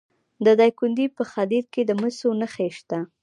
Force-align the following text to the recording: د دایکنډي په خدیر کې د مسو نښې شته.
د 0.45 0.47
دایکنډي 0.59 1.05
په 1.17 1.23
خدیر 1.31 1.63
کې 1.73 1.81
د 1.85 1.91
مسو 2.01 2.29
نښې 2.39 2.69
شته. 2.77 2.99